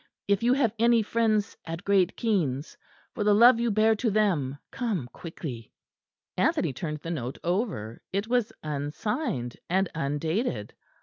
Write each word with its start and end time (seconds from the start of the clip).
If 0.27 0.41
you 0.41 0.53
have 0.53 0.73
any 0.79 1.03
friends 1.03 1.55
at 1.63 1.83
Great 1.85 2.17
Keynes, 2.17 2.75
for 3.13 3.23
the 3.23 3.35
love 3.35 3.59
you 3.59 3.69
bear 3.69 3.95
to 3.97 4.09
them, 4.09 4.57
come 4.71 5.07
quickly." 5.13 5.71
Anthony 6.35 6.73
turned 6.73 7.01
the 7.01 7.11
note 7.11 7.37
over; 7.43 8.01
it 8.11 8.25
was 8.27 8.51
unsigned, 8.63 9.57
and 9.69 9.89
undated. 9.93 10.73